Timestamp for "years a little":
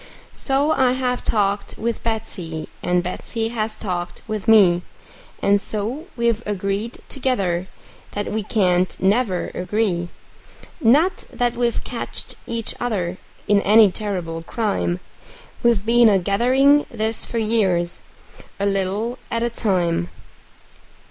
17.37-19.19